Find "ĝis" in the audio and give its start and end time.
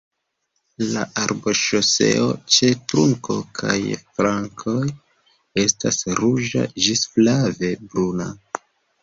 6.89-7.07